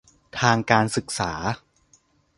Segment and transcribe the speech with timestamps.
[0.39, 1.33] ทางการศึกษา